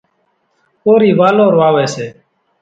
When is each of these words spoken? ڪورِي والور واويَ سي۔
ڪورِي 0.83 1.11
والور 1.19 1.53
واويَ 1.59 1.85
سي۔ 1.93 2.07